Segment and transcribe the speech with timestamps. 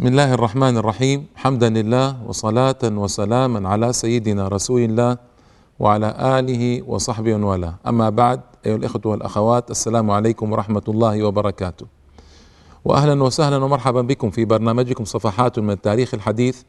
[0.00, 5.18] بسم الله الرحمن الرحيم حمدا لله وصلاة وسلاما على سيدنا رسول الله
[5.78, 11.86] وعلى آله وصحبه والاه أما بعد أيها الإخوة والأخوات السلام عليكم ورحمة الله وبركاته
[12.84, 16.62] وأهلا وسهلا ومرحبا بكم في برنامجكم صفحات من التاريخ الحديث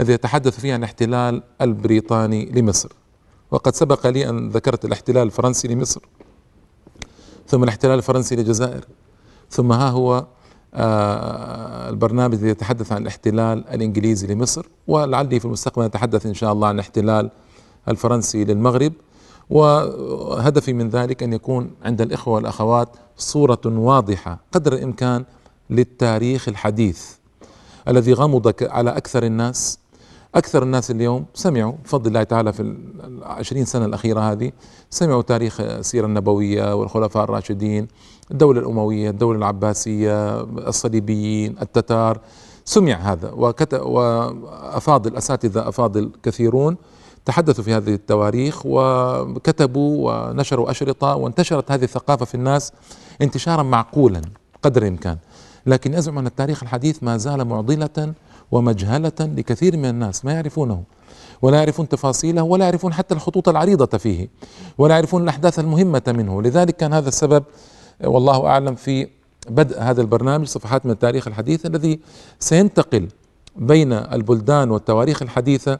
[0.00, 2.92] الذي يتحدث فيه عن الاحتلال البريطاني لمصر.
[3.50, 6.00] وقد سبق لي أن ذكرت الاحتلال الفرنسي لمصر.
[7.46, 8.84] ثم الاحتلال الفرنسي للجزائر.
[9.50, 10.26] ثم ها هو
[10.74, 16.74] البرنامج الذي يتحدث عن الاحتلال الإنجليزي لمصر ولعلي في المستقبل نتحدث إن شاء الله عن
[16.74, 17.30] الاحتلال
[17.88, 18.92] الفرنسي للمغرب.
[19.50, 25.24] وهدفي من ذلك أن يكون عند الإخوة والأخوات صورة واضحة قدر الإمكان
[25.70, 27.04] للتاريخ الحديث
[27.88, 29.78] الذي غمض على أكثر الناس
[30.34, 32.62] أكثر الناس اليوم سمعوا بفضل الله تعالى في
[33.04, 34.52] العشرين سنة الأخيرة هذه
[34.90, 37.88] سمعوا تاريخ السيرة النبوية والخلفاء الراشدين
[38.30, 42.20] الدولة الأموية الدولة العباسية الصليبيين التتار
[42.64, 43.30] سمع هذا.
[43.30, 46.76] وأفاضل الأساتذة أفاضل كثيرون
[47.24, 52.72] تحدثوا في هذه التواريخ وكتبوا ونشروا أشرطة وانتشرت هذه الثقافة في الناس
[53.22, 54.22] انتشارا معقولا
[54.62, 55.16] قدر الإمكان.
[55.66, 58.14] لكن أزعم أن التاريخ الحديث ما زال معضلة
[58.50, 60.82] ومجهلة لكثير من الناس ما يعرفونه
[61.42, 64.28] ولا يعرفون تفاصيله ولا يعرفون حتى الخطوط العريضة فيه
[64.78, 66.42] ولا يعرفون الأحداث المهمة منه.
[66.42, 67.44] لذلك كان هذا السبب
[68.04, 69.08] والله أعلم في
[69.48, 72.00] بدء هذا البرنامج صفحات من التاريخ الحديث الذي
[72.40, 73.08] سينتقل
[73.56, 75.78] بين البلدان والتواريخ الحديثة.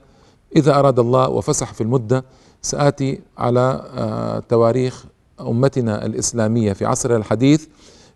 [0.57, 2.25] إذا أراد الله وفسح في المدة
[2.63, 5.05] سآتي على آه، تواريخ
[5.41, 7.67] أمتنا الإسلامية في عصرها الحديث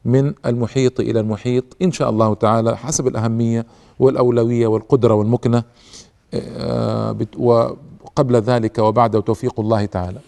[0.05, 1.65] من المحيط إلى المحيط.
[1.83, 3.67] إن شاء الله تعالى حسب الأهمية
[4.03, 5.65] والأولوية والقدرة والمكنة
[6.35, 10.19] آه، وقبل ذلك وبعد توفيق الله تعالى.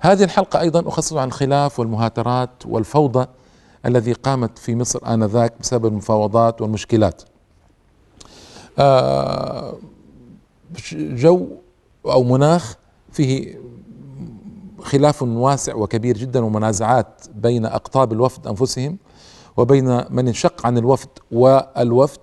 [0.00, 3.26] هذه الحلقة أيضا أخصص عن الخلاف والمهاترات والفوضى
[3.86, 7.22] الذي قامت في مصر آنذاك بسبب المفاوضات والمشكلات.
[8.78, 9.74] آه،
[10.94, 11.46] جو
[12.06, 12.76] أو مناخ
[13.12, 13.58] فيه
[14.80, 18.98] خلاف واسع وكبير جدا ومنازعات بين أقطاب الوفد أنفسهم
[19.56, 22.20] وبين من انشق عن الوفد والوفد.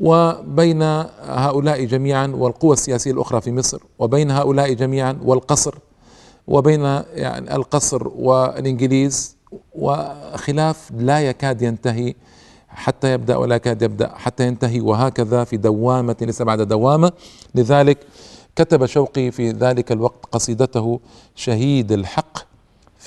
[0.00, 0.82] وبين
[1.22, 5.74] هؤلاء جميعا والقوى السياسية الأخرى في مصر وبين هؤلاء جميعا والقصر
[6.46, 6.80] وبين
[7.14, 9.36] يعني القصر والإنجليز
[9.74, 12.14] وخلاف لا يكاد ينتهي
[12.68, 17.12] حتى يبدأ ولا يكاد يبدأ حتى ينتهي وهكذا في دوامة ليس بعد دوامة.
[17.54, 17.98] لذلك
[18.56, 21.00] كتب شوقي في ذلك الوقت قصيدته
[21.34, 22.47] شهيد الحق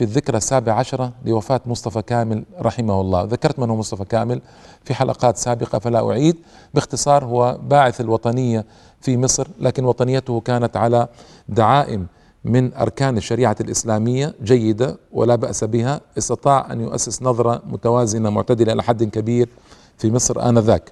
[0.02, 3.24] في الذكرى السابعة عشرة لوفاة مصطفى كامل رحمه الله.
[3.24, 4.42] ذكرت من هو مصطفى كامل؟
[4.84, 6.36] في حلقات سابقة فلا أعيد.
[6.74, 8.66] باختصار هو باعث الوطنية
[9.02, 11.08] في مصر لكن وطنيته كانت على
[11.50, 12.08] دعائم
[12.44, 16.02] من أركان الشريعة الإسلامية جيدة ولا بأس بها.
[16.18, 19.50] استطاع أن يؤسس نظرة متوازنة معتدلة إلى حد كبير
[19.98, 20.92] في مصر آنذاك.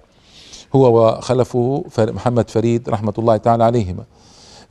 [0.75, 4.03] هو وخلفه محمد فريد رحمة الله تعالى عليهما.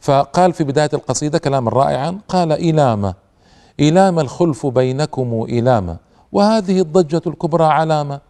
[0.00, 3.28] فقال في بداية القصيدة كلاما رائعا قال إلامة
[3.81, 5.97] إلام الخلف بينكم إلاما
[6.33, 8.21] وهذه الضجة الكبرى علامة.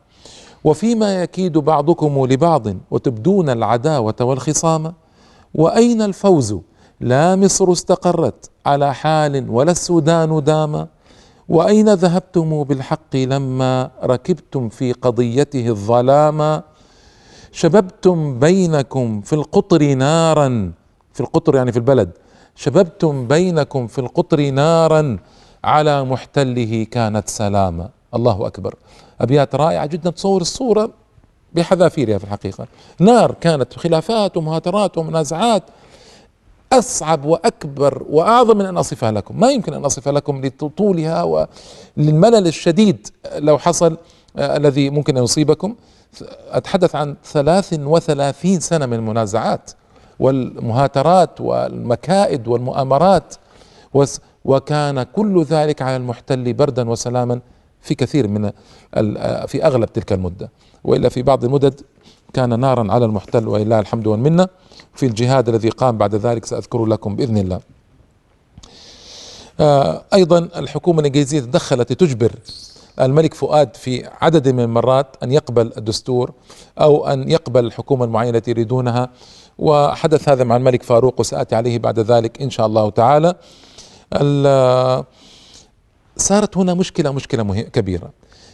[0.64, 4.94] وفيما يكيد بعضكم لبعض وتبدون العداوة والخصام
[5.54, 6.56] وأين الفوز؟
[7.00, 10.86] لا مصر استقرت على حال ولا السودان دام
[11.48, 16.62] وأين ذهبتم بالحق لما ركبتم في قضيته الظلام
[17.52, 20.72] شببتم بينكم في القطر نارا
[21.12, 22.10] في القطر يعني في البلد.
[22.54, 25.18] شببتم بينكم في القطر نارا
[25.64, 28.74] على محتله كانت سلامة الله أكبر.
[29.20, 30.90] أبيات رائعة جدا تصور الصورة
[31.54, 32.66] بحذافيرها في الحقيقة.
[33.00, 35.62] نار كانت خلافات ومهاترات ومنازعات
[36.72, 39.40] أصعب وأكبر وأعظم من أن أصفها لكم.
[39.40, 43.08] ما يمكن أن أصفها لكم لطولها وللملل الشديد.
[43.36, 43.96] لو حصل
[44.36, 45.74] آه الذي ممكن أن يصيبكم.
[46.50, 49.70] أتحدث عن ثلاث وثلاثين سنة من المنازعات
[50.18, 53.34] والمهاترات والمكائد والمؤامرات.
[54.44, 57.40] وكان كل ذلك على المحتل بردا وسلاما
[57.82, 58.50] في كثير من
[59.46, 60.50] في أغلب تلك المدة
[60.84, 61.80] وإلا في بعض المدد
[62.32, 64.48] كان نارا على المحتل ولله الحمد والمنة
[64.94, 67.60] في الجهاد الذي قام بعد ذلك سأذكر لكم بإذن الله.
[69.60, 72.32] آه، أيضا الحكومة الإنجليزية تدخلت لتجبر
[73.00, 76.32] الملك فؤاد في عدد من المرات أن يقبل الدستور
[76.80, 79.10] أو أن يقبل الحكومة المعينة التي يريدونها
[79.58, 83.34] وحدث هذا مع الملك فاروق وسآتي عليه بعد ذلك إن شاء الله تعالى.
[86.16, 88.10] صارت هنا مشكلة مشكلة كبيرة.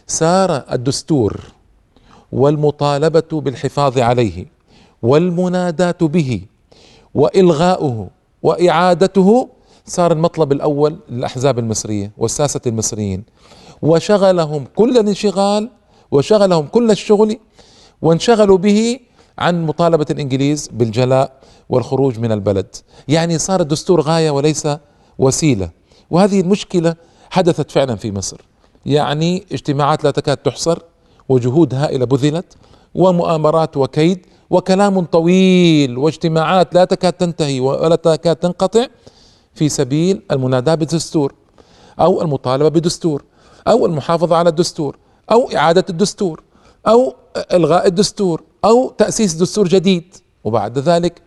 [0.07, 1.41] صار الدستور
[2.31, 4.45] والمطالبة بالحفاظ عليه
[5.01, 6.41] والمناداة به
[7.13, 8.09] وإلغاؤه
[8.43, 9.49] وإعادته
[9.85, 13.23] صار المطلب الأول للأحزاب المصرية والساسة المصريين.
[13.81, 15.69] وشغلهم كل الانشغال
[16.11, 17.39] وشغلهم كل الشغل
[18.01, 18.99] وانشغلوا به
[19.37, 22.75] عن مطالبة الإنجليز بالجلاء والخروج من البلد.
[23.07, 24.67] يعني صار الدستور غاية وليس
[25.19, 25.69] وسيلة.
[26.09, 26.95] وهذه المشكلة
[27.29, 28.41] حدثت فعلا في مصر.
[28.85, 30.79] يعني اجتماعات لا تكاد تحصر
[31.29, 32.57] وجهود هائلة بذلت
[32.95, 38.87] ومؤامرات وكيد وكلام طويل واجتماعات لا تكاد تنتهي ولا تكاد تنقطع
[39.53, 41.33] في سبيل المناداة بالدستور
[41.99, 43.23] أو المطالبة بدستور
[43.67, 44.97] أو المحافظة على الدستور
[45.31, 46.43] أو إعادة الدستور
[46.87, 47.15] أو
[47.53, 50.15] إلغاء الدستور أو تأسيس دستور جديد.
[50.43, 51.21] وبعد ذلك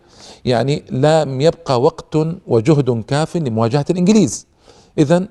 [0.45, 2.17] يعني لم يبقى وقت
[2.47, 4.47] وجهد كاف لمواجهة الإنجليز.
[4.97, 5.27] إذا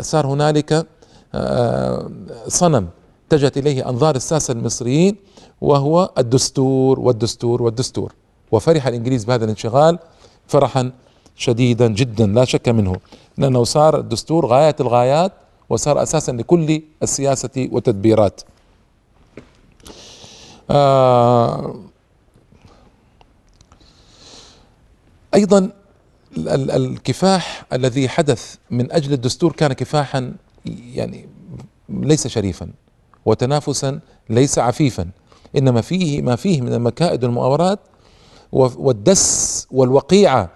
[0.00, 0.86] صار هنالك
[1.34, 2.10] آه،
[2.48, 2.88] صنم
[3.28, 5.16] اتجهت إليه أنظار الساسة المصريين
[5.60, 8.12] وهو الدستور والدستور والدستور.
[8.52, 9.98] وفرح الإنجليز بهذا الانشغال
[10.48, 10.92] فرحا
[11.36, 12.96] شديدا جدا لا شك منه
[13.38, 15.32] لأنه صار الدستور غاية الغايات
[15.68, 18.40] وصار أساسا لكل السياسة والتدبيرات.
[20.70, 21.74] آه
[25.36, 25.70] أيضا
[26.48, 30.34] الكفاح الذي حدث من أجل الدستور كان كفاحا
[30.94, 31.28] يعني
[31.88, 32.70] ليس شريفا
[33.26, 34.00] وتنافسا
[34.30, 35.08] ليس عفيفا.
[35.56, 37.78] إنما فيه ما فيه من المكائد والمؤامرات
[38.52, 40.50] والدس والوقيعة.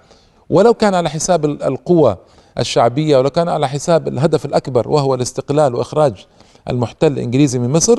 [0.50, 2.16] ولو كان على حساب القوى
[2.58, 6.26] الشعبية ولو كان على حساب الهدف الأكبر وهو الاستقلال وإخراج
[6.70, 7.98] المحتل الإنجليزي من مصر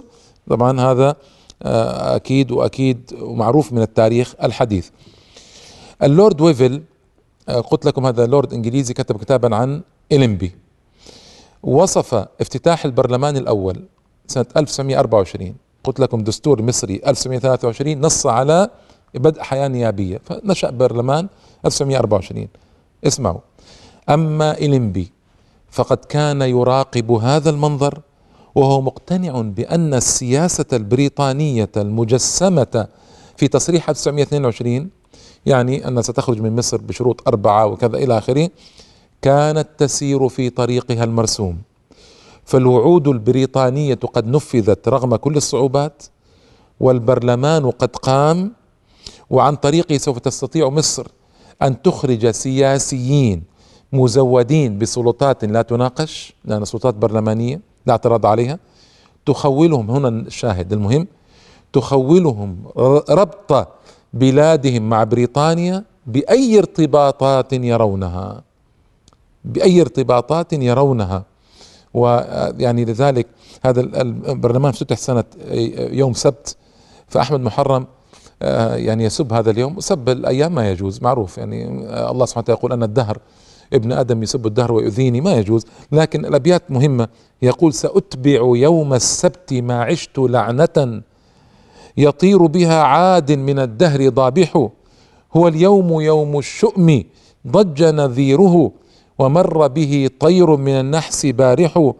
[0.49, 1.15] طبعا هذا
[1.63, 4.89] آه، أكيد وأكيد ومعروف من التاريخ الحديث.
[6.03, 6.81] اللورد ويفل
[7.49, 9.81] آه، قلت لكم هذا لورد إنجليزي كتب كتابا عن
[10.11, 10.55] إلمبي
[11.63, 13.83] وصف افتتاح البرلمان الأول
[14.27, 18.69] سنة 1924 قلت لكم دستور مصري 1923 نص على
[19.13, 21.27] بدء حياة نيابية فنشأ برلمان
[21.65, 22.47] 1924
[23.07, 23.39] اسمعوا.
[24.09, 25.11] أما إلمبي
[25.71, 28.01] فقد كان يراقب هذا المنظر
[28.55, 32.87] وهو مقتنع بأن السياسة البريطانية المجسمة
[33.37, 34.89] في تصريح 1922
[35.45, 38.49] يعني أن ستخرج من مصر بشروط أربعة وكذا إلى آخره
[39.21, 41.57] كانت تسير في طريقها المرسوم.
[42.45, 46.03] فالوعود البريطانية قد نفذت رغم كل الصعوبات
[46.79, 48.51] والبرلمان قد قام
[49.29, 51.07] وعن طريقه سوف تستطيع مصر
[51.61, 53.43] أن تخرج سياسيين
[53.93, 58.59] مزودين بسلطات لا تناقش لأنها سلطات برلمانية لا اعتراض عليها.
[59.25, 61.07] تخولهم هنا الشاهد المهم
[61.73, 62.57] تخولهم
[63.09, 63.67] ربط
[64.13, 68.43] بلادهم مع بريطانيا بأي ارتباطات يرونها.
[69.45, 71.23] بأي ارتباطات يرونها.
[71.93, 73.27] ويعني لذلك
[73.65, 75.23] هذا البرلمان افتتح سنة
[75.77, 76.55] يوم سبت
[77.07, 77.87] فأحمد محرم
[78.41, 79.79] آه، يعني يسب هذا اليوم.
[79.79, 81.37] سب الأيام ما يجوز معروف.
[81.37, 83.17] يعني آه، الله سبحانه وتعالى يقول أن الدهر
[83.73, 85.65] ابن آدم يسب الدهر ويؤذيني ما يجوز.
[85.91, 87.07] لكن الأبيات مهمة.
[87.41, 91.01] يقول سأتبع يوم السبت ما عشت لعنة
[91.97, 94.67] يطير بها عاد من الدهر ضابح.
[95.37, 97.03] هو اليوم يوم الشؤم
[97.47, 98.71] ضج نذيره
[99.19, 101.91] ومر به طير من النحس بارح.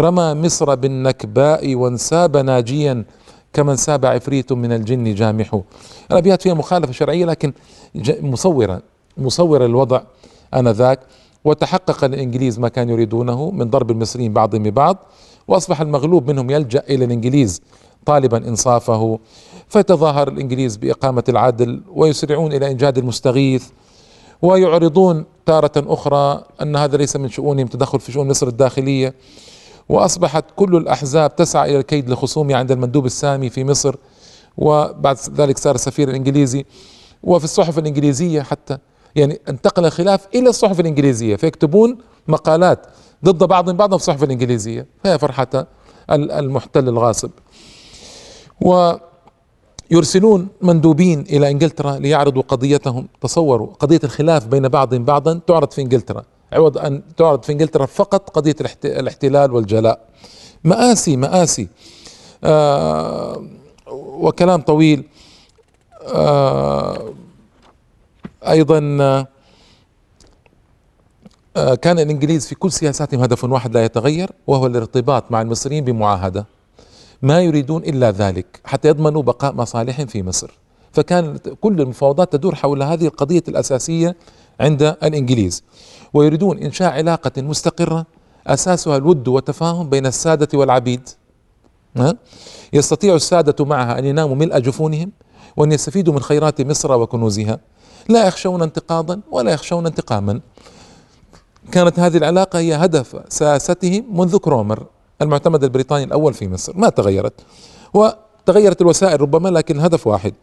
[0.00, 3.04] رمى مصر بالنكباء وانساب ناجيا
[3.52, 5.60] كمن ساب عفريت من الجن جامح.
[6.10, 7.52] الأبيات فيها مخالفة شرعية لكن
[8.20, 8.82] مصورة
[9.18, 10.00] مصورة الوضع
[10.54, 11.00] آنذاك.
[11.44, 14.96] وتحقق الإنجليز ما كانوا يريدونه من ضرب المصريين بعضهم ببعض
[15.48, 17.60] وأصبح المغلوب منهم يلجأ إلى الإنجليز.
[18.06, 19.18] طالبا إنصافه
[19.68, 23.64] فيتظاهر الإنجليز بإقامة العدل ويسرعون إلى إنجاد المستغيث
[24.42, 29.14] ويعرضون تارة أخرى أن هذا ليس من شؤونهم تدخل في شؤون مصر الداخلية.
[29.88, 33.94] وأصبحت كل الأحزاب تسعى إلى الكيد لخصومها عند المندوب السامي في مصر
[34.56, 36.64] وبعد ذلك صار السفير الإنجليزي.
[37.22, 38.78] وفي الصحف الإنجليزية حتى
[39.14, 42.86] يعني انتقل الخلاف إلى الصحف الإنجليزية فيكتبون مقالات
[43.24, 44.86] ضد بعضهم بعضا في الصحف الإنجليزية.
[45.04, 45.66] فهي فرحة
[46.10, 47.30] المحتل الغاصب.
[48.64, 48.92] و
[49.90, 53.08] يرسلون مندوبين إلى إنجلترا ليعرضوا قضيتهم.
[53.20, 56.22] تصوروا قضية الخلاف بين بعضهم بعضا تعرض في إنجلترا.
[56.52, 60.08] عوض أن تعرض في إنجلترا فقط قضية الاحتلال والجلاء.
[60.64, 61.68] مآسي مآسي.
[62.44, 63.44] آه
[63.96, 65.04] وكلام طويل.
[66.02, 67.12] آه
[68.48, 68.98] أيضا
[71.56, 76.46] آه كان الإنجليز في كل سياساتهم هدف واحد لا يتغير وهو الارتباط مع المصريين بمعاهدة.
[77.22, 80.58] ما يريدون إلا ذلك حتى يضمنوا بقاء مصالحهم في مصر.
[80.92, 84.16] فكان كل المفاوضات تدور حول هذه القضية الأساسية
[84.60, 85.64] عند الإنجليز.
[86.14, 88.06] ويريدون إنشاء علاقة مستقرة
[88.46, 91.08] أساسها الود والتفاهم بين السادة والعبيد.
[92.72, 95.12] يستطيع السادة معها أن يناموا ملء جفونهم
[95.56, 97.60] وأن يستفيدوا من خيرات مصر وكنوزها.
[98.08, 100.40] لا يخشون انتقاضا ولا يخشون انتقاما.
[101.72, 104.86] كانت هذه العلاقة هي هدف سياستهم منذ كرومر.
[105.22, 107.40] المعتمد البريطاني الأول في مصر ما تغيرت.
[107.94, 110.34] وتغيرت الوسائل ربما لكن الهدف واحد.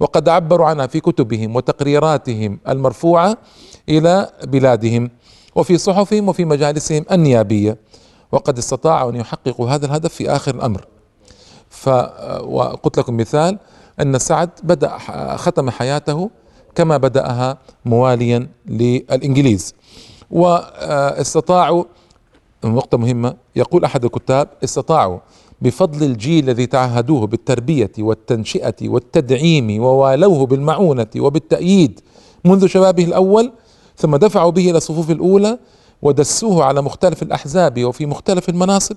[0.00, 3.36] وقد عبروا عنها في كتبهم وتقريراتهم المرفوعة
[3.88, 5.10] إلى بلادهم
[5.54, 7.78] وفي صحفهم وفي مجالسهم النيابية.
[8.32, 10.86] وقد استطاعوا أن يحققوا هذا الهدف في آخر الأمر.
[11.70, 11.88] ف
[12.42, 13.58] وقلت لكم مثال
[14.00, 14.98] أن سعد بدأ
[15.36, 16.30] ختم حياته
[16.74, 19.74] كما بدأها مواليا للإنجليز.
[20.30, 21.84] واستطاعوا
[22.64, 23.34] نقطة مهمة.
[23.56, 25.18] يقول أحد الكتاب استطاعوا
[25.62, 32.00] بفضل الجيل الذي تعهدوه بالتربية والتنشئة والتدعيم ووالوه بالمعونة وبالتأييد
[32.44, 33.52] منذ شبابه الأول
[33.96, 35.58] ثم دفعوا به إلى الصفوف الأولى
[36.02, 38.96] ودسوه على مختلف الأحزاب وفي مختلف المناصب.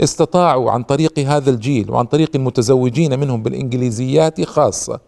[0.00, 5.00] استطاعوا عن طريق هذا الجيل وعن طريق المتزوجين منهم بالإنجليزيات خاصة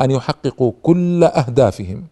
[0.00, 2.04] أن يحققوا كل أهدافهم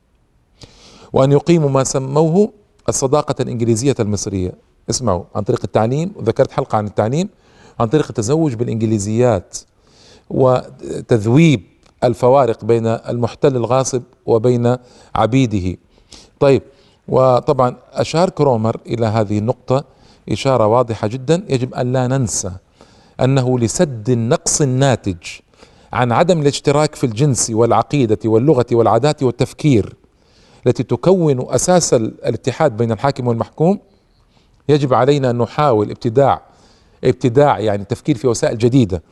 [1.13, 2.53] وأن يقيموا ما سموه
[2.89, 4.68] الصداقة الإنجليزية المصرية.
[4.91, 7.29] اسمعوا عن طريق التعليم وذكرت حلقة عن التعليم
[7.81, 9.59] عن طريق التزوج بالإنجليزيات
[10.31, 11.63] وتذويب
[12.05, 14.77] الفوارق بين المحتل الغاصب وبين
[15.15, 15.79] عبيده.
[16.41, 16.63] طيب
[17.09, 19.85] وطبعا أشار كرومر إلى هذه النقطة
[20.29, 21.45] إشارة واضحة جدا.
[21.49, 22.51] يجب أن لا ننسى
[23.21, 25.17] أنه لسد النقص الناتج
[25.93, 29.95] عن عدم الاشتراك في الجنس والعقيدة واللغة والعادات والتفكير
[30.67, 33.79] التي تكون أساس الاتحاد بين الحاكم والمحكوم.
[34.69, 36.43] يجب علينا أن نحاول ابتداع
[37.05, 39.03] ابتداع يعني التفكير في وسائل جديدة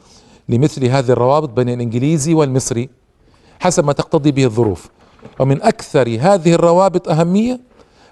[0.48, 2.88] لمثل هذه الروابط بين الإنجليزي والمصري
[3.60, 4.88] حسب ما تقتضي به الظروف.
[5.40, 7.60] ومن أكثر هذه الروابط أهمية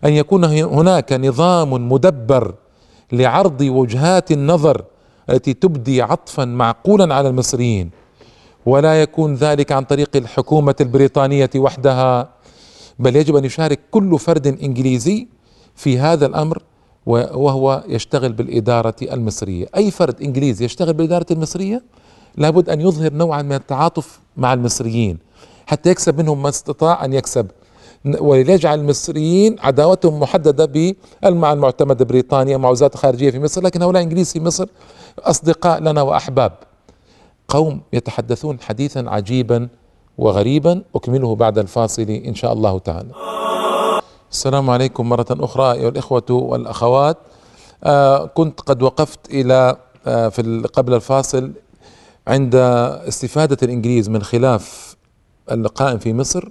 [0.05, 2.55] أن يكون هناك نظام مدبر
[3.13, 4.85] لعرض وجهات النظر
[5.31, 7.91] التي تبدي عطفا معقولا على المصريين.
[8.67, 12.29] ولا يكون ذلك عن طريق الحكومة البريطانية وحدها
[12.99, 15.29] بل يجب أن يشارك كل فرد إنجليزي
[15.75, 16.63] في هذا الأمر
[17.07, 19.67] وهو يشتغل بالإدارة المصرية.
[19.77, 21.83] أي فرد إنجليزي يشتغل بالإدارة المصرية
[22.37, 25.19] لابد أن يظهر نوعا من التعاطف مع المصريين
[25.67, 27.47] حتى يكسب منهم ما استطاع أن يكسب.
[28.21, 30.65] وليجعل المصريين عداوتهم محددة
[31.23, 34.67] بالمع المعتمدة بريطانيا مع وزارة الخارجية في مصر لكن هؤلاء إنجليز في مصر.
[35.19, 36.53] أصدقاء لنا وأحباب.
[37.49, 39.69] قوم يتحدثون حديثا عجيبا
[40.19, 43.44] وغريبا أكمله بعد الفاصل إن شاء الله تعالى.
[44.35, 47.17] السلام عليكم مرة أخرى أيها الإخوة والأخوات.
[47.85, 49.77] آه كنت قد وقفت إلى
[50.07, 51.53] آه في قبل الفاصل
[52.27, 52.55] عند
[53.09, 54.97] استفادة الإنجليز من خلاف
[55.51, 56.49] القائم في مصر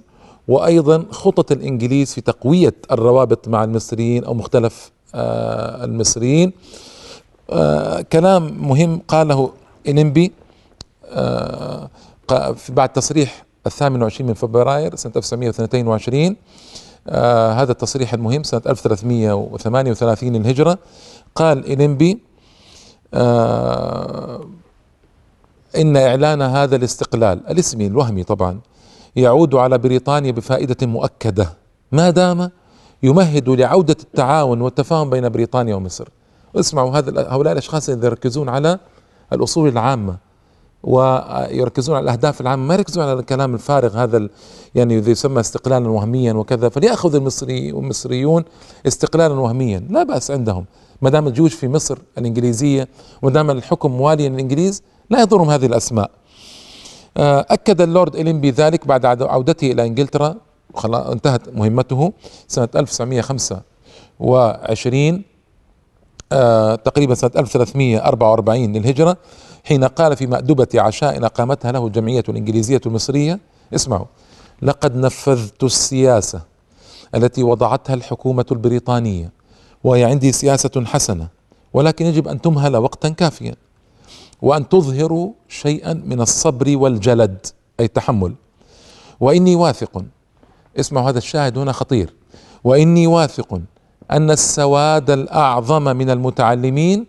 [0.48, 6.52] وأيضا خطط الإنجليز في تقوية الروابط مع المصريين أو مختلف آه المصريين.
[7.50, 9.52] آه كلام مهم قاله
[9.88, 10.32] إنمبي
[11.08, 11.88] آه
[12.68, 16.36] بعد تصريح الثامن وعشرين من فبراير سنة 1922
[17.08, 20.78] آه هذا التصريح المهم سنة 1338 الهجرة.
[21.34, 22.18] قال إنمبي
[23.14, 24.40] آه
[25.76, 28.60] إن إعلان هذا الاستقلال الاسمي الوهمي طبعا
[29.16, 31.52] يعود على بريطانيا بفائدة مؤكدة.
[31.92, 32.50] ما دام
[33.02, 36.08] يمهد لعودة التعاون والتفاهم بين بريطانيا ومصر.
[36.56, 38.78] اسمعوا هذا هؤلاء الأشخاص الذين يركزون على
[39.32, 40.16] الأصول العامة.
[40.84, 44.28] ويركزون على الأهداف العامة ما يركزون على الكلام الفارغ هذا
[44.74, 48.44] يعني يسمى استقلالا وهميا وكذا فليأخذ المصري والمصريون
[48.86, 50.64] استقلالا وهميا لا بأس عندهم.
[51.02, 52.88] ما دام الجيوش في مصر الإنجليزية
[53.22, 56.10] وما دام الحكم مواليا للإنجليز لا يضرهم هذه الأسماء.
[57.16, 60.34] أكد اللورد إلينبي ذلك بعد عودته إلى إنجلترا
[60.84, 62.12] انتهت مهمته
[62.48, 65.22] سنة 1925
[66.84, 69.16] تقريبا سنة 1344 للهجرة.
[69.64, 73.40] حين قال في مأدبة عشاء أقامتها له الجمعية الإنجليزية المصرية
[73.74, 74.06] اسمعوا
[74.62, 76.42] لقد نفذت السياسة
[77.14, 79.30] التي وضعتها الحكومة البريطانية
[79.84, 81.28] وهي عندي سياسة حسنة
[81.72, 83.54] ولكن يجب أن تمهل وقتا كافيا
[84.42, 87.46] وأن تظهروا شيئا من الصبر والجلد
[87.80, 88.34] أي التحمل.
[89.20, 90.04] وإني واثق
[90.80, 92.14] اسمعوا هذا الشاهد هنا خطير
[92.64, 93.60] وإني واثق
[94.10, 97.06] أن السواد الأعظم من المتعلمين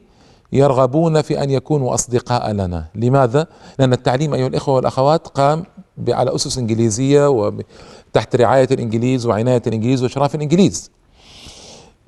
[0.56, 3.48] يرغبون في أن يكونوا أصدقاء لنا، لماذا؟
[3.80, 5.64] لأن التعليم أيها الإخوة والأخوات قام
[6.10, 10.92] على أسس إنجليزية وتحت رعاية الإنجليز وعناية الإنجليز وإشراف الإنجليز.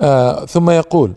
[0.02, 1.14] آه ثم يقول: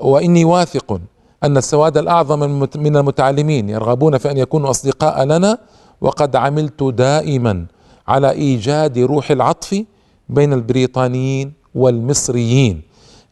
[0.00, 1.00] وإني واثق
[1.44, 5.58] أن السواد الأعظم من المتعلمين يرغبون في أن يكونوا أصدقاء لنا
[6.00, 7.66] وقد عملت دائما
[8.08, 9.84] على إيجاد روح العطف
[10.28, 12.82] بين البريطانيين والمصريين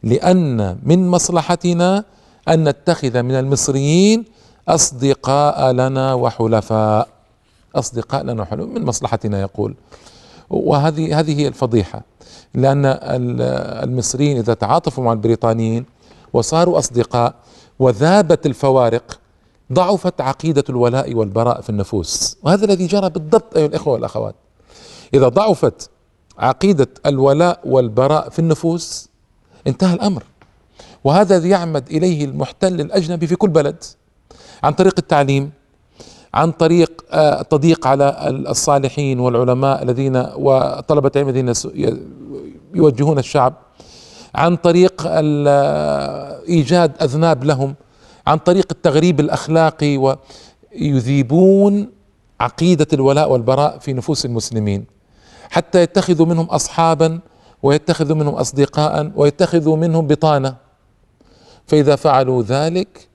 [0.03, 2.03] لأن من مصلحتنا
[2.49, 4.25] أن نتخذ من المصريين
[4.67, 7.07] أصدقاء لنا وحلفاء.
[7.75, 9.75] أصدقاء لنا وحلفاء من مصلحتنا يقول.
[10.49, 12.01] وهذه هذه هي الفضيحة.
[12.53, 12.85] لأن
[13.83, 15.85] المصريين إذا تعاطفوا مع البريطانيين
[16.33, 17.33] وصاروا أصدقاء
[17.79, 19.19] وذابت الفوارق
[19.73, 22.37] ضعفت عقيدة الولاء والبراء في النفوس.
[22.43, 24.35] وهذا الذي جرى بالضبط أيها الإخوة والأخوات.
[25.13, 25.89] إذا ضعفت
[26.39, 29.09] عقيدة الولاء والبراء في النفوس
[29.67, 30.23] انتهى الأمر.
[31.03, 33.83] وهذا يعمد إليه المحتل الأجنبي في كل بلد.
[34.63, 35.51] عن طريق التعليم
[36.33, 41.53] عن طريق التضييق آه، على الصالحين والعلماء الذين وطلبة العلم الذين
[42.73, 43.53] يوجهون الشعب.
[44.35, 47.75] عن طريق آه، إيجاد أذناب لهم.
[48.27, 50.15] عن طريق التغريب الأخلاقي
[50.75, 51.89] ويذيبون
[52.39, 54.85] عقيدة الولاء والبراء في نفوس المسلمين.
[55.49, 57.19] حتى يتخذوا منهم اصحابا
[57.63, 60.68] ويتخذوا منهم اصدقاء ويتخذوا منهم بطانة.
[61.69, 63.07] فإذا فعلوا ذلك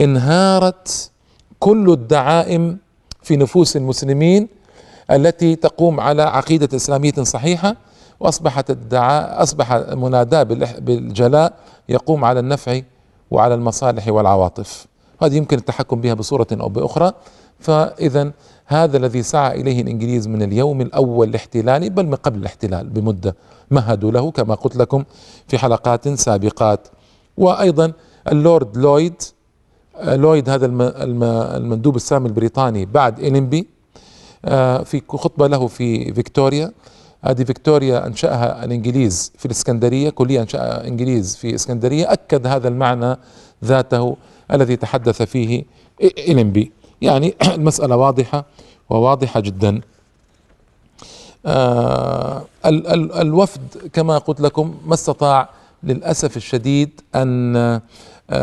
[0.00, 1.10] انهارت
[1.58, 2.78] كل الدعائم
[3.22, 4.48] في نفوس المسلمين
[5.10, 7.76] التي تقوم على عقيدة إسلامية صحيحة
[8.20, 10.42] وأصبحت الدعاء أصبح مناداه
[10.78, 11.52] بالجلاء
[11.88, 12.80] يقوم على النفع
[13.30, 14.86] وعلى المصالح والعواطف.
[15.22, 17.12] هذه يمكن التحكم بها بصورة أو بأخرى.
[17.60, 18.32] فاذا
[18.66, 23.36] هذا الذي سعى إليه الإنجليز من اليوم الأول لاحتلاله بل من قبل الاحتلال بمدة
[23.70, 25.04] مهدوا له كما قلت لكم
[25.48, 26.88] في حلقات سابقات.
[27.36, 27.92] وأيضا
[28.32, 29.22] اللورد لويد
[30.04, 30.66] لويد هذا
[31.56, 33.66] المندوب السامي البريطاني بعد إلينبي
[34.44, 36.72] آه، في خطبة له في فيكتوريا.
[37.24, 42.12] هذه فيكتوريا أنشأها الإنجليز في الإسكندرية كلية أنشأها إنجليز في إسكندرية.
[42.12, 43.16] أكد هذا المعنى
[43.64, 44.16] ذاته
[44.52, 45.64] الذي تحدث فيه
[46.02, 46.72] إلينبي.
[47.02, 48.44] يعني المسألة واضحة
[48.90, 49.80] وواضحة جدا.
[51.46, 55.48] آه ال ال الوفد كما قلت لكم ما استطاع
[55.84, 57.82] للأسف الشديد أن آه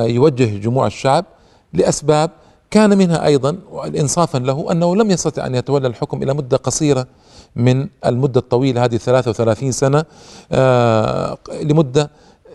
[0.04, 1.26] يوجه جموع الشعب
[1.74, 2.32] لأسباب
[2.72, 3.58] كان منها أيضا
[4.00, 7.08] انصافا له أنه لم يستطع أن يتولى الحكم إلى مدة قصيرة
[7.56, 10.06] من المدة الطويلة هذه 33 سنة
[10.52, 12.12] آه لمدة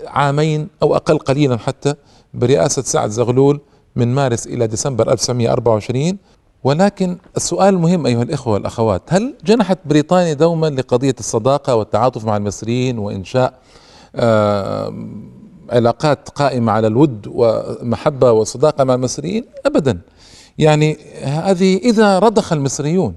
[0.07, 1.95] عامين أو أقل قليلا حتى
[2.35, 3.61] برئاسة سعد زغلول
[3.97, 6.19] من مارس إلى ديسمبر 1924
[6.65, 12.99] ولكن السؤال المهم أيها الإخوة والأخوات هل جنحت بريطانيا دوما لقضية الصداقة والتعاطف مع المصريين
[12.99, 13.59] وإنشاء آه
[15.71, 20.01] علاقات قائمة على الود ومحبة وصداقة مع المصريين؟ أبدا.
[20.59, 23.17] يعني هذه إذا رضخ المصريون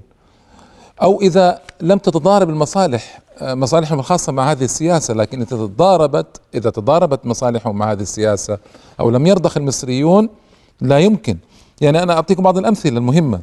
[1.02, 6.70] أو إذا لم تتضارب المصالح آه، مصالحهم الخاصة مع هذه السياسة لكن إذا تضاربت إذا
[6.70, 8.58] تضاربت مصالحهم مع هذه السياسة
[9.00, 10.28] أو لم يرضخ المصريون
[10.80, 11.38] لا يمكن.
[11.80, 13.40] يعني أنا أعطيكم بعض الأمثلة المهمة.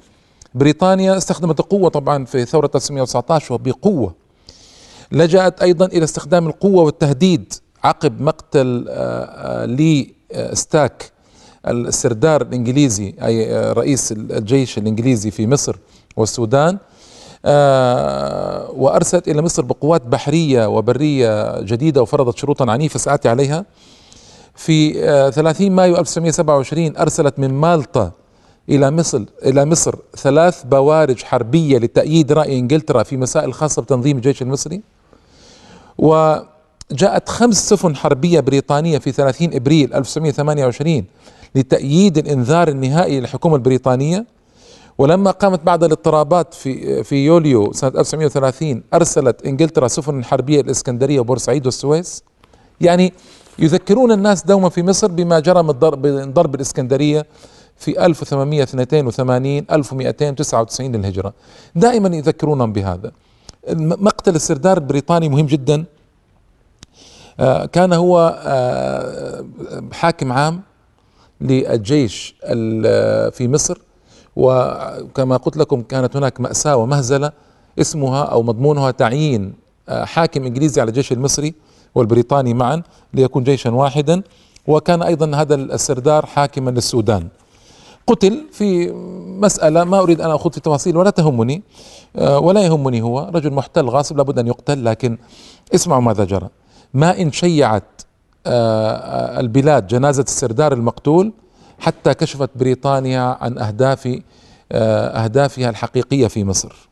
[0.55, 4.13] بريطانيا استخدمت القوة طبعا في ثورة 1919 وبقوة.
[5.11, 10.13] لجأت أيضا إلى استخدام القوة والتهديد عقب مقتل آه، آه، لي
[10.53, 11.11] ستاك
[11.67, 15.75] السردار الإنجليزي أي رئيس الجيش الإنجليزي في مصر
[16.17, 16.77] والسودان
[17.45, 23.65] آه، وأرسلت إلى مصر بقوات بحرية وبرية جديدة وفرضت شروطا عنيفة سآتي عليها.
[24.55, 24.93] في
[25.31, 28.11] 30 آه، مايو 1927 أرسلت من مالطا
[28.69, 34.41] إلى مصر إلى مصر ثلاث بوارج حربية لتأييد رأي إنجلترا في مسائل خاصة بتنظيم الجيش
[34.41, 34.81] المصري.
[35.97, 41.05] وجاءت خمس سفن حربية بريطانية في 30 إبريل 1928
[41.55, 44.25] لتأييد الإنذار النهائي للحكومة البريطانية.
[44.97, 51.65] ولما قامت بعد الاضطرابات في في يوليو سنة 1930 أرسلت إنجلترا سفن حربية الإسكندرية وبورسعيد
[51.65, 52.23] والسويس.
[52.81, 53.13] يعني
[53.59, 55.71] يذكرون الناس دوما في مصر بما جرى من
[56.33, 57.25] ضرب, الإسكندرية
[57.77, 61.33] في 1882 1299 للهجرة.
[61.75, 63.11] دائما يذكرونهم بهذا.
[63.73, 65.85] مقتل السردار البريطاني مهم جدا.
[67.39, 69.45] آه، كان هو آه،
[69.91, 70.61] حاكم عام
[71.41, 72.35] للجيش
[73.31, 73.77] في مصر
[74.35, 77.31] وكما قلت لكم كانت هناك مأساة ومهزلة
[77.79, 79.53] اسمها أو مضمونها تعيين
[79.89, 81.53] آه، حاكم إنجليزي على الجيش المصري
[81.95, 84.21] والبريطاني معا ليكون جيشا واحدا.
[84.67, 87.27] وكان أيضا هذا السردار حاكما للسودان.
[88.07, 88.91] قتل في
[89.39, 91.63] مسألة ما أريد أن أخوض في تفاصيل ولا تهمني
[92.15, 93.31] آه، ولا يهمني هو.
[93.33, 95.17] رجل محتل غاصب لابد أن يقتل لكن
[95.75, 96.49] اسمعوا ماذا جرى.
[96.93, 98.01] ما إن شيعت
[98.47, 101.33] آه، البلاد جنازة السردار المقتول
[101.79, 104.19] حتى كشفت بريطانيا عن أهداف
[104.71, 106.89] آه، أهدافها الحقيقية في مصر.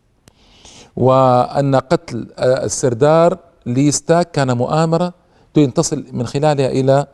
[0.95, 5.13] وأن قتل آه، السردار ليستاك كان مؤامرة
[5.75, 7.07] تصل من خلالها إلى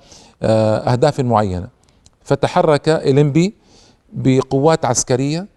[0.44, 1.68] آه، أهداف معينة.
[2.24, 3.54] فتحرك إليمبي
[4.14, 5.48] بقوات عسكرية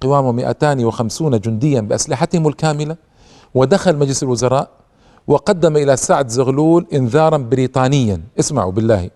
[0.00, 2.96] قوامه 250 جنديا بأسلحتهم الكاملة
[3.54, 4.70] ودخل مجلس الوزراء
[5.26, 8.20] وقدم إلى سعد زغلول انذارا بريطانيا.
[8.38, 9.10] اسمعوا بالله.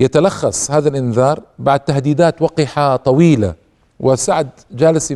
[0.00, 3.54] يتلخص هذا الإنذار بعد تهديدات وقحة طويلة
[4.00, 5.12] وسعد جالس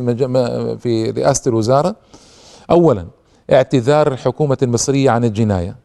[0.77, 1.95] في رئاسة الوزارة.
[2.71, 3.07] أولا
[3.51, 5.75] اعتذار الحكومة المصرية عن الجناية.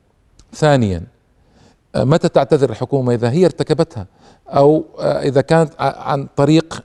[0.54, 1.02] ثانيا
[1.96, 4.06] متى تعتذر الحكومة إذا هي ارتكبتها؟
[4.48, 6.82] أو إذا كانت عن طريق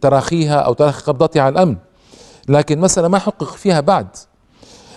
[0.00, 1.76] تراخيها أو تراخي قبضتها على الأمن.
[2.48, 4.06] لكن مسألة ما حقق فيها بعد.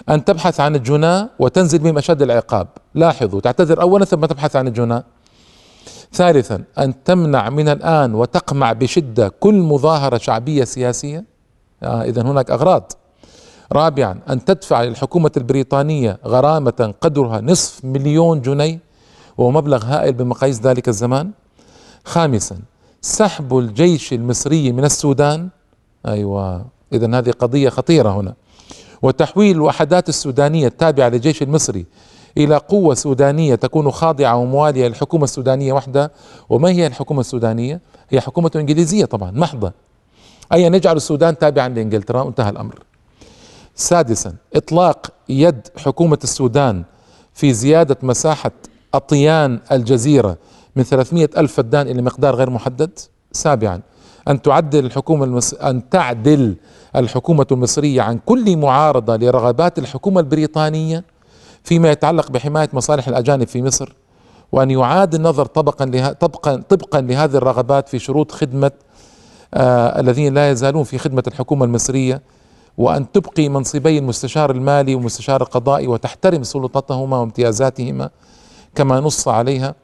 [0.10, 2.68] أن تبحث عن الجناة وتنزل بهم أشد العقاب.
[2.96, 5.04] لاحظوا تعتذر أولا ثم تبحث عن الجناة.
[6.14, 11.26] ثالثا أن تمنع من الآن وتقمع بشدة كل مظاهرة شعبية سياسية.
[11.84, 12.92] آه إذا هناك أغراض.
[13.72, 18.89] رابعا أن تدفع للحكومة البريطانية غرامة قدرها نصف مليون جنيه.
[19.40, 21.32] وهو مبلغ هائل بمقاييس ذلك الزمان.
[22.06, 22.60] خامسا
[23.02, 25.50] سحب الجيش المصري من السودان.
[26.06, 28.34] أيوه اذا هذه قضية خطيرة هنا.
[29.02, 31.86] وتحويل الوحدات السودانية التابعة للجيش المصري
[32.38, 36.10] إلى قوة سودانية تكون خاضعة وموالية للحكومة السودانية وحدها.
[36.50, 39.74] وما هي الحكومة السودانية؟ هي حكومة إنجليزية طبعا محضة.
[40.54, 42.80] أي نجعل السودان تابعا لإنجلترا؟ وانتهى الأمر.
[43.76, 46.84] سادسا إطلاق يد حكومة السودان
[47.34, 48.52] في زيادة مساحة
[48.94, 50.38] أطيان الجزيرة
[50.76, 53.00] من 300 ألف فدان إلى مقدار غير محدد؟
[53.32, 53.82] سابعا.
[54.28, 55.54] أن تعدل الحكومة المص...
[55.54, 56.56] أن تعدل
[56.96, 61.04] الحكومة المصرية عن كل معارضة لرغبات الحكومة البريطانية
[61.64, 63.94] فيما يتعلق بحماية مصالح الأجانب في مصر
[64.52, 66.12] وأن يعاد النظر طبقا له...
[66.12, 68.72] طبقا طبقا لهذه الرغبات في شروط خدمة
[69.54, 72.22] آه الذين لا يزالون في خدمة الحكومة المصرية
[72.78, 78.10] وأن تبقي منصبي المستشار المالي والمستشار القضائي وتحترم سلطتهما وامتيازاتهما.
[78.80, 79.76] كما نص عليها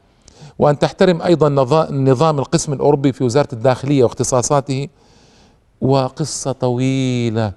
[0.58, 1.48] وأن تحترم أيضا
[1.90, 4.88] نظام القسم الأوروبي في وزارة الداخلية واختصاصاته
[5.80, 7.52] وقصة طويلة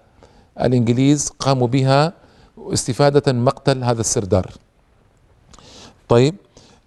[0.61, 2.13] الإنجليز قاموا بها
[2.57, 4.51] استفادة مقتل هذا السردار.
[6.09, 6.35] طيب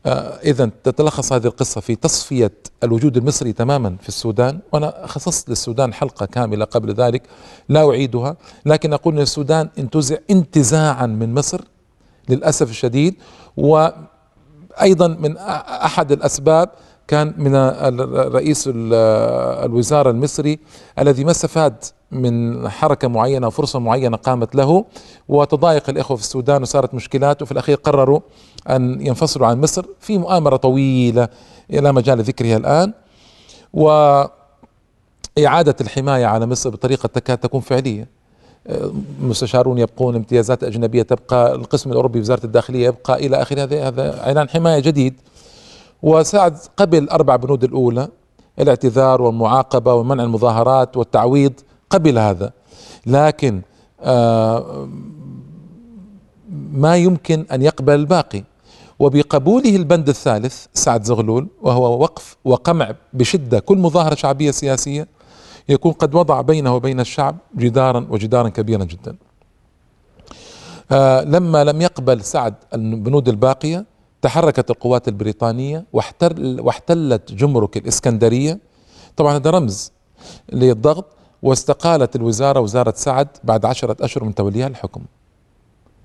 [0.07, 5.95] آه إذا تتلخص هذه القصة في تصفية الوجود المصري تماما في السودان وأنا خصصت للسودان
[5.95, 7.23] حلقة كاملة قبل ذلك
[7.69, 8.37] لا أعيدها
[8.67, 11.61] لكن أقول أن السودان انتزع انتزاعا من مصر
[12.29, 13.15] للأسف الشديد
[13.57, 13.89] و
[14.81, 16.69] أيضا من أحد الأسباب
[17.09, 17.57] كان من
[18.35, 20.59] رئيس الوزارة المصري
[20.99, 21.75] الذي ما استفاد
[22.11, 24.85] من حركة معينة فرصة معينة قامت له
[25.29, 28.21] وتضايق الإخوة في السودان وصارت مشكلات وفي الأخير قرروا
[28.71, 31.29] أن ينفصلوا عن مصر في مؤامرة طويلة
[31.71, 32.93] لا مجال لذكرها الآن.
[33.73, 38.22] وإعادة الحماية على مصر بطريقة تكاد تكون فعلية.
[39.21, 44.49] مستشارون يبقون امتيازات أجنبية تبقى القسم الأوروبي وزارة الداخلية يبقى إلى آخره هذا هذا إعلان
[44.49, 45.15] حماية جديد.
[46.03, 48.09] وساعد قبل الأربع بنود الأولى
[48.59, 51.53] الاعتذار والمعاقبة ومنع المظاهرات والتعويض
[51.91, 52.53] قبل هذا.
[53.07, 53.63] لكن
[54.01, 54.89] آه
[56.73, 58.45] ما يمكن أن يقبل الباقي.
[58.99, 65.09] وبقبوله البند الثالث سعد زغلول وهو وقف وقمع بشدة كل مظاهرة شعبية سياسية
[65.69, 69.17] يكون قد وضع بينه وبين الشعب جدارا وجدارا كبيرا جدا.
[70.93, 73.85] آه لما لم يقبل سعد البنود الباقية
[74.23, 78.59] تحركت القوات البريطانية واحتل واحتلت جمرك الإسكندرية
[79.17, 79.93] طبعا هذا رمز
[80.53, 81.05] للضغط
[81.43, 85.03] واستقالت الوزارة وزارة سعد بعد عشرة أشهر من توليها الحكم.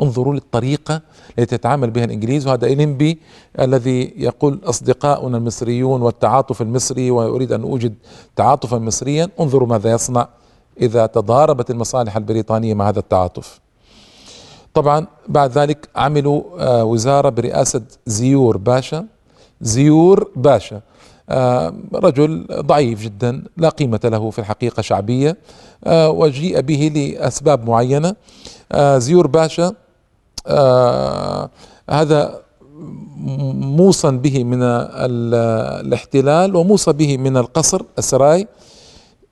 [0.02, 1.02] انظروا للطريقة
[1.40, 3.20] التي تتعامل بها الإنجليز وهذا إلينبي
[3.60, 7.96] الذي يقول أصدقاؤنا المصريون والتعاطف المصري وأريد أن أوجد
[8.36, 9.30] تعاطفا مصريا.
[9.40, 10.28] انظروا ماذا يصنع
[10.82, 13.60] إذا تضاربت المصالح البريطانية مع هذا التعاطف.
[14.74, 19.06] طبعا بعد ذلك عملوا آه، وزارة برئاسة زيور باشا.
[19.62, 20.82] زيور باشا
[21.30, 25.38] آه، رجل ضعيف جدا لا قيمة له في الحقيقة شعبية
[25.84, 28.16] آه، وجيء به لأسباب معينة.
[28.98, 29.74] زيور باشا
[31.90, 32.40] هذا
[33.78, 38.48] موصى به من الاحتلال وموصى به من القصر السراي.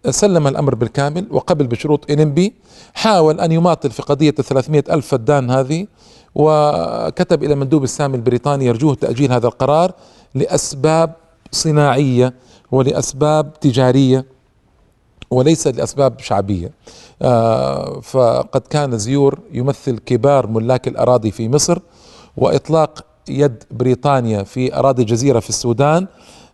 [0.10, 2.54] سلم الأمر بالكامل وقبل بشروط إنبي
[2.94, 5.88] حاول أن يماطل في قضية 300 ألف فدان هذه
[6.36, 9.92] وكتب إلى مندوب السامي البريطاني يرجوه تأجيل هذا القرار
[10.36, 11.14] لأسباب
[11.52, 12.34] صناعية
[12.72, 14.26] ولأسباب تجارية.
[15.32, 16.72] وليس لأسباب شعبية.
[17.22, 21.80] آه، فقد كان زيور يمثل كبار ملاك الأراضي في مصر
[22.38, 26.08] وإطلاق يد بريطانيا في أراضي جزيرة في السودان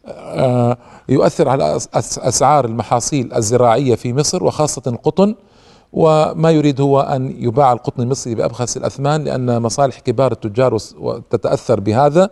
[0.07, 0.77] آه،
[1.09, 5.35] يؤثر على أسعار المحاصيل الزراعية في مصر وخاصة القطن.
[5.93, 10.77] وما يريد هو أن يباع القطن المصري بأبخس الأثمان لأن مصالح كبار التجار
[11.29, 12.29] تتأثر بهذا.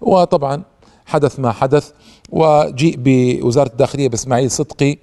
[0.00, 0.62] وطبعا
[1.06, 1.90] حدث ما حدث.
[2.30, 4.98] وجيء بوزارة الداخلية بإسماعيل صدقي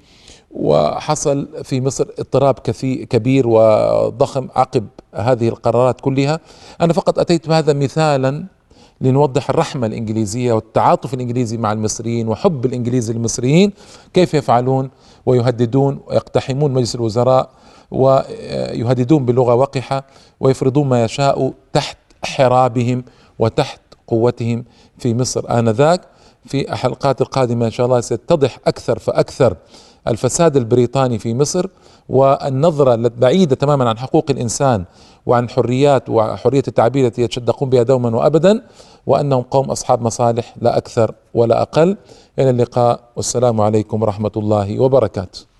[0.51, 2.59] وحصل في مصر اضطراب
[3.09, 6.39] كبير وضخم عقب هذه القرارات كلها.
[6.81, 8.45] أنا فقط أتيت بهذا مثالا
[9.01, 13.73] لنوضح الرحمة الإنجليزية والتعاطف الإنجليزي مع المصريين وحب الإنجليز للمصريين.
[14.13, 14.89] كيف يفعلون؟
[15.25, 17.49] ويهددون ويقتحمون مجلس الوزراء
[17.91, 20.03] ويهددون بلغة وقحة
[20.39, 23.03] ويفرضون ما يشاء تحت حرابهم
[23.39, 24.65] وتحت قوتهم
[24.97, 26.01] في مصر آنذاك.
[26.45, 29.55] في الحلقات القادمة إن شاء الله ستتضح أكثر فأكثر
[30.09, 31.67] الفساد البريطاني في مصر
[32.09, 34.85] والنظرة البعيدة تماما عن حقوق الإنسان
[35.25, 38.61] وعن الحريات وحرية التعبير التي يتشدقون بها دوما وأبدا
[39.07, 41.97] وأنهم قوم أصحاب مصالح لا أكثر ولا أقل.
[42.39, 45.56] إلى اللقاء والسلام عليكم ورحمة الله وبركاته.